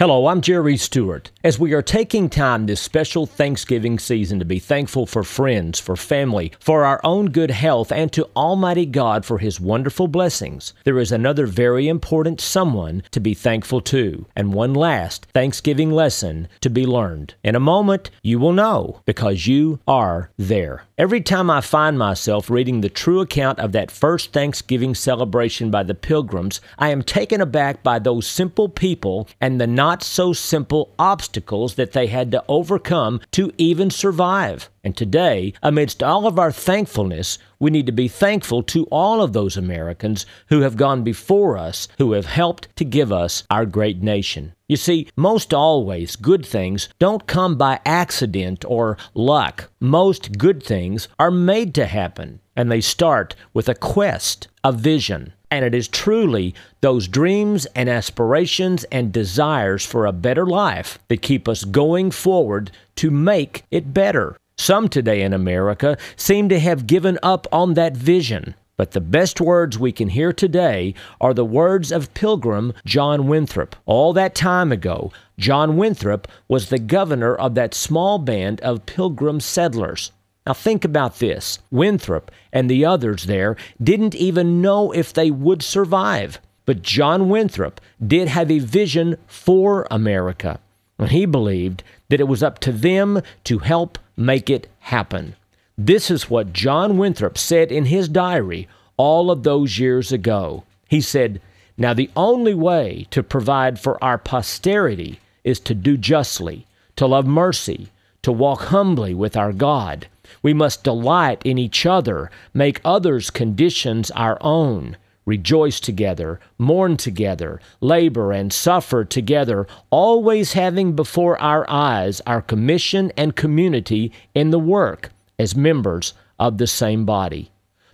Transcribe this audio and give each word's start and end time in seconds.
Hello, 0.00 0.28
I'm 0.28 0.40
Jerry 0.40 0.78
Stewart. 0.78 1.30
As 1.44 1.58
we 1.58 1.74
are 1.74 1.82
taking 1.82 2.30
time 2.30 2.64
this 2.64 2.80
special 2.80 3.26
Thanksgiving 3.26 3.98
season 3.98 4.38
to 4.38 4.46
be 4.46 4.58
thankful 4.58 5.04
for 5.04 5.22
friends, 5.22 5.78
for 5.78 5.94
family, 5.94 6.52
for 6.58 6.86
our 6.86 7.02
own 7.04 7.26
good 7.26 7.50
health, 7.50 7.92
and 7.92 8.10
to 8.14 8.26
Almighty 8.34 8.86
God 8.86 9.26
for 9.26 9.36
His 9.36 9.60
wonderful 9.60 10.08
blessings, 10.08 10.72
there 10.84 10.98
is 10.98 11.12
another 11.12 11.44
very 11.44 11.86
important 11.86 12.40
someone 12.40 13.02
to 13.10 13.20
be 13.20 13.34
thankful 13.34 13.82
to, 13.82 14.24
and 14.34 14.54
one 14.54 14.72
last 14.72 15.26
Thanksgiving 15.34 15.90
lesson 15.90 16.48
to 16.62 16.70
be 16.70 16.86
learned. 16.86 17.34
In 17.44 17.54
a 17.54 17.60
moment, 17.60 18.10
you 18.22 18.38
will 18.38 18.54
know 18.54 19.02
because 19.04 19.46
you 19.46 19.80
are 19.86 20.30
there. 20.38 20.84
Every 20.96 21.20
time 21.20 21.50
I 21.50 21.60
find 21.60 21.98
myself 21.98 22.48
reading 22.48 22.80
the 22.80 22.88
true 22.88 23.20
account 23.20 23.58
of 23.58 23.72
that 23.72 23.90
first 23.90 24.32
Thanksgiving 24.32 24.94
celebration 24.94 25.70
by 25.70 25.82
the 25.82 25.94
Pilgrims, 25.94 26.62
I 26.78 26.88
am 26.88 27.02
taken 27.02 27.42
aback 27.42 27.82
by 27.82 27.98
those 27.98 28.26
simple 28.26 28.70
people 28.70 29.28
and 29.42 29.60
the 29.60 29.66
not 29.90 30.04
so 30.04 30.32
simple 30.32 30.94
obstacles 31.00 31.74
that 31.74 31.90
they 31.90 32.06
had 32.06 32.30
to 32.30 32.44
overcome 32.46 33.20
to 33.32 33.52
even 33.58 33.90
survive. 33.90 34.70
And 34.84 34.96
today, 34.96 35.52
amidst 35.64 36.00
all 36.00 36.28
of 36.28 36.38
our 36.38 36.52
thankfulness, 36.52 37.38
we 37.60 37.70
need 37.70 37.86
to 37.86 37.92
be 37.92 38.08
thankful 38.08 38.62
to 38.64 38.84
all 38.86 39.22
of 39.22 39.32
those 39.32 39.56
Americans 39.56 40.26
who 40.48 40.62
have 40.62 40.76
gone 40.76 41.04
before 41.04 41.56
us, 41.56 41.86
who 41.98 42.12
have 42.12 42.26
helped 42.26 42.74
to 42.76 42.84
give 42.84 43.12
us 43.12 43.44
our 43.50 43.66
great 43.66 44.02
nation. 44.02 44.54
You 44.66 44.76
see, 44.76 45.08
most 45.16 45.52
always 45.52 46.16
good 46.16 46.46
things 46.46 46.88
don't 46.98 47.26
come 47.26 47.56
by 47.56 47.80
accident 47.84 48.64
or 48.66 48.96
luck. 49.14 49.70
Most 49.78 50.38
good 50.38 50.62
things 50.62 51.08
are 51.18 51.30
made 51.30 51.74
to 51.74 51.86
happen, 51.86 52.40
and 52.56 52.70
they 52.70 52.80
start 52.80 53.34
with 53.52 53.68
a 53.68 53.74
quest, 53.74 54.48
a 54.64 54.72
vision. 54.72 55.34
And 55.50 55.64
it 55.64 55.74
is 55.74 55.88
truly 55.88 56.54
those 56.80 57.08
dreams 57.08 57.66
and 57.74 57.88
aspirations 57.88 58.84
and 58.84 59.12
desires 59.12 59.84
for 59.84 60.06
a 60.06 60.12
better 60.12 60.46
life 60.46 61.00
that 61.08 61.22
keep 61.22 61.48
us 61.48 61.64
going 61.64 62.12
forward 62.12 62.70
to 62.96 63.10
make 63.10 63.64
it 63.72 63.92
better. 63.92 64.36
Some 64.60 64.90
today 64.90 65.22
in 65.22 65.32
America 65.32 65.96
seem 66.16 66.50
to 66.50 66.60
have 66.60 66.86
given 66.86 67.18
up 67.22 67.46
on 67.50 67.72
that 67.74 67.96
vision. 67.96 68.54
But 68.76 68.90
the 68.90 69.00
best 69.00 69.40
words 69.40 69.78
we 69.78 69.90
can 69.90 70.10
hear 70.10 70.34
today 70.34 70.92
are 71.18 71.32
the 71.32 71.46
words 71.46 71.90
of 71.90 72.12
Pilgrim 72.12 72.74
John 72.84 73.26
Winthrop. 73.26 73.74
All 73.86 74.12
that 74.12 74.34
time 74.34 74.70
ago, 74.70 75.12
John 75.38 75.78
Winthrop 75.78 76.28
was 76.46 76.68
the 76.68 76.78
governor 76.78 77.34
of 77.34 77.54
that 77.54 77.72
small 77.72 78.18
band 78.18 78.60
of 78.60 78.84
Pilgrim 78.84 79.40
settlers. 79.40 80.12
Now 80.46 80.52
think 80.52 80.84
about 80.84 81.20
this. 81.20 81.60
Winthrop 81.70 82.30
and 82.52 82.68
the 82.68 82.84
others 82.84 83.24
there 83.24 83.56
didn't 83.82 84.14
even 84.14 84.60
know 84.60 84.92
if 84.92 85.10
they 85.10 85.30
would 85.30 85.62
survive. 85.62 86.38
But 86.66 86.82
John 86.82 87.30
Winthrop 87.30 87.80
did 88.06 88.28
have 88.28 88.50
a 88.50 88.58
vision 88.58 89.16
for 89.26 89.88
America. 89.90 90.60
And 90.98 91.10
he 91.10 91.24
believed 91.24 91.82
that 92.10 92.20
it 92.20 92.28
was 92.28 92.42
up 92.42 92.58
to 92.58 92.72
them 92.72 93.22
to 93.44 93.60
help 93.60 93.98
make 94.20 94.50
it 94.50 94.68
happen. 94.80 95.34
This 95.78 96.10
is 96.10 96.28
what 96.28 96.52
John 96.52 96.98
Winthrop 96.98 97.38
said 97.38 97.72
in 97.72 97.86
his 97.86 98.08
diary 98.08 98.68
all 98.96 99.30
of 99.30 99.42
those 99.42 99.78
years 99.78 100.12
ago. 100.12 100.64
He 100.88 101.00
said, 101.00 101.40
Now 101.78 101.94
the 101.94 102.10
only 102.14 102.52
way 102.52 103.06
to 103.10 103.22
provide 103.22 103.80
for 103.80 104.02
our 104.04 104.18
posterity 104.18 105.20
is 105.42 105.58
to 105.60 105.74
do 105.74 105.96
justly, 105.96 106.66
to 106.96 107.06
love 107.06 107.26
mercy, 107.26 107.88
to 108.22 108.30
walk 108.30 108.64
humbly 108.64 109.14
with 109.14 109.36
our 109.36 109.54
God. 109.54 110.06
We 110.42 110.52
must 110.52 110.84
delight 110.84 111.40
in 111.44 111.56
each 111.56 111.86
other, 111.86 112.30
make 112.52 112.80
others' 112.84 113.30
conditions 113.30 114.10
our 114.10 114.36
own 114.42 114.98
rejoice 115.30 115.78
together, 115.78 116.40
mourn 116.58 116.96
together, 116.96 117.60
labor 117.80 118.32
and 118.32 118.52
suffer 118.52 119.04
together, 119.04 119.64
always 119.90 120.54
having 120.54 120.96
before 120.96 121.40
our 121.40 121.64
eyes 121.70 122.20
our 122.26 122.42
commission 122.42 123.12
and 123.16 123.36
community 123.36 124.10
in 124.34 124.50
the 124.50 124.58
work 124.58 125.10
as 125.38 125.54
members 125.54 126.14
of 126.40 126.58
the 126.58 126.66
same 126.66 127.04
body. 127.04 127.48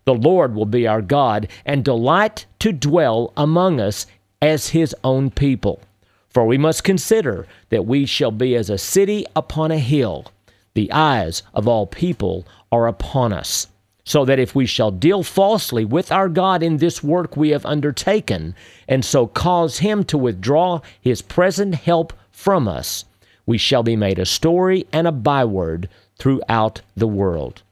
The 0.06 0.14
Lord 0.14 0.54
will 0.54 0.64
be 0.64 0.86
our 0.86 1.02
God 1.02 1.48
and 1.66 1.84
delight 1.84 2.46
to 2.60 2.72
dwell 2.72 3.34
among 3.36 3.80
us 3.80 4.06
as 4.40 4.70
his 4.70 4.94
own 5.04 5.30
people. 5.30 5.82
For 6.30 6.46
we 6.46 6.56
must 6.56 6.84
consider 6.84 7.46
that 7.68 7.84
we 7.84 8.06
shall 8.06 8.30
be 8.30 8.54
as 8.54 8.70
a 8.70 8.78
city 8.78 9.26
upon 9.36 9.70
a 9.70 9.78
hill. 9.78 10.32
The 10.72 10.90
eyes 10.90 11.42
of 11.52 11.68
all 11.68 11.86
people 11.86 12.46
are 12.72 12.86
upon 12.86 13.34
us 13.34 13.66
so 14.06 14.24
that 14.24 14.38
if 14.38 14.54
we 14.54 14.64
shall 14.64 14.92
deal 14.92 15.24
falsely 15.24 15.84
with 15.84 16.12
our 16.12 16.28
God 16.28 16.62
in 16.62 16.76
this 16.76 17.02
work 17.02 17.36
we 17.36 17.50
have 17.50 17.66
undertaken, 17.66 18.54
and 18.88 19.04
so 19.04 19.26
cause 19.26 19.78
him 19.78 20.04
to 20.04 20.16
withdraw 20.16 20.80
his 21.00 21.20
present 21.20 21.74
help 21.74 22.12
from 22.30 22.68
us, 22.68 23.04
we 23.46 23.58
shall 23.58 23.82
be 23.82 23.96
made 23.96 24.20
a 24.20 24.24
story 24.24 24.86
and 24.92 25.08
a 25.08 25.12
byword 25.12 25.88
throughout 26.18 26.80
the 26.96 27.08
world. 27.08 27.62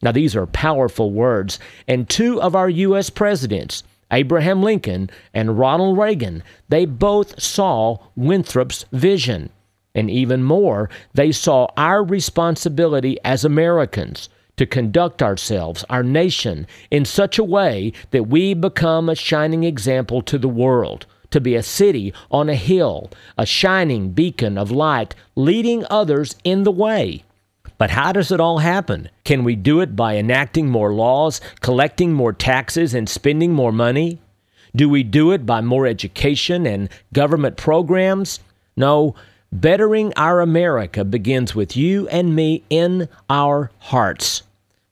Now, 0.00 0.12
these 0.12 0.36
are 0.36 0.46
powerful 0.46 1.10
words, 1.10 1.58
and 1.88 2.08
two 2.08 2.40
of 2.40 2.54
our 2.54 2.70
U.S. 2.70 3.10
presidents, 3.10 3.82
Abraham 4.12 4.62
Lincoln 4.62 5.10
and 5.34 5.58
Ronald 5.58 5.98
Reagan, 5.98 6.44
they 6.68 6.84
both 6.84 7.42
saw 7.42 7.98
Winthrop's 8.14 8.84
vision. 8.92 9.50
And 9.92 10.08
even 10.08 10.44
more, 10.44 10.88
they 11.14 11.32
saw 11.32 11.66
our 11.76 12.04
responsibility 12.04 13.18
as 13.24 13.44
Americans 13.44 14.28
to 14.60 14.66
conduct 14.66 15.22
ourselves, 15.22 15.86
our 15.88 16.02
nation, 16.02 16.66
in 16.90 17.02
such 17.02 17.38
a 17.38 17.42
way 17.42 17.94
that 18.10 18.28
we 18.28 18.52
become 18.52 19.08
a 19.08 19.14
shining 19.14 19.64
example 19.64 20.20
to 20.20 20.36
the 20.36 20.50
world, 20.50 21.06
to 21.30 21.40
be 21.40 21.54
a 21.54 21.62
city 21.62 22.12
on 22.30 22.50
a 22.50 22.54
hill, 22.54 23.10
a 23.38 23.46
shining 23.46 24.10
beacon 24.10 24.58
of 24.58 24.70
light, 24.70 25.14
leading 25.34 25.82
others 25.88 26.36
in 26.44 26.64
the 26.64 26.70
way. 26.70 27.24
But 27.78 27.88
how 27.88 28.12
does 28.12 28.30
it 28.30 28.38
all 28.38 28.58
happen? 28.58 29.08
Can 29.24 29.44
we 29.44 29.56
do 29.56 29.80
it 29.80 29.96
by 29.96 30.16
enacting 30.16 30.68
more 30.68 30.92
laws, 30.92 31.40
collecting 31.60 32.12
more 32.12 32.34
taxes, 32.34 32.92
and 32.92 33.08
spending 33.08 33.54
more 33.54 33.72
money? 33.72 34.20
Do 34.76 34.90
we 34.90 35.02
do 35.04 35.32
it 35.32 35.46
by 35.46 35.62
more 35.62 35.86
education 35.86 36.66
and 36.66 36.90
government 37.14 37.56
programs? 37.56 38.40
No, 38.76 39.14
bettering 39.50 40.12
our 40.16 40.42
America 40.42 41.02
begins 41.02 41.54
with 41.54 41.78
you 41.78 42.08
and 42.08 42.36
me 42.36 42.62
in 42.68 43.08
our 43.30 43.70
hearts 43.78 44.42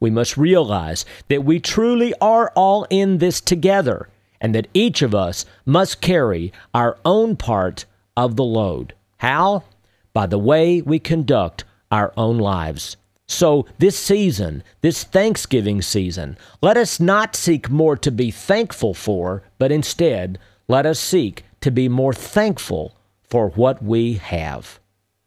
we 0.01 0.11
must 0.11 0.37
realize 0.37 1.05
that 1.29 1.45
we 1.45 1.61
truly 1.61 2.15
are 2.21 2.53
all 2.55 2.87
in 2.91 3.19
this 3.19 3.41
together 3.41 4.09
and 4.41 4.55
that 4.55 4.69
each 4.73 5.03
of 5.03 5.15
us 5.15 5.45
must 5.67 6.01
carry 6.01 6.53
our 6.73 6.99
own 7.05 7.37
part 7.37 7.85
of 8.17 8.37
the 8.37 8.45
load. 8.45 8.95
How? 9.19 9.65
By 10.13 10.27
the 10.27 10.39
way 10.39 10.81
we 10.81 10.99
conduct 10.99 11.65
our 11.91 12.13
own 12.17 12.39
lives. 12.39 12.97
So, 13.31 13.67
this 13.79 13.99
season, 13.99 14.63
this 14.81 15.05
Thanksgiving 15.05 15.83
season, 15.83 16.39
let 16.63 16.79
us 16.79 16.99
not 16.99 17.37
seek 17.37 17.69
more 17.69 17.95
to 17.99 18.11
be 18.11 18.31
thankful 18.31 18.95
for, 18.95 19.43
but 19.59 19.71
instead, 19.71 20.39
let 20.67 20.87
us 20.87 20.99
seek 20.99 21.45
to 21.61 21.71
be 21.71 21.91
more 21.91 22.15
thankful 22.15 22.95
for 23.23 23.51
what 23.51 23.83
we 23.83 24.15
have. 24.15 24.81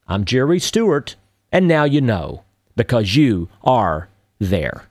I'm 0.07 0.25
Jerry 0.25 0.57
Stewart, 0.57 1.15
and 1.51 1.67
now 1.67 1.83
you 1.83 2.01
know, 2.01 2.43
because 2.75 3.15
you 3.15 3.49
are 3.63 4.09
there. 4.41 4.83